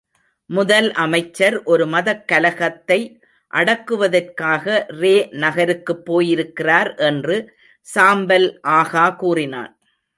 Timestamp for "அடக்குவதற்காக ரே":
3.53-5.27